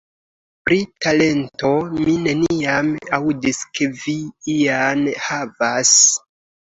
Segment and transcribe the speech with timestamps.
[0.67, 4.15] Pri talento mi neniam aŭdis, ke vi
[4.55, 5.93] ian havas...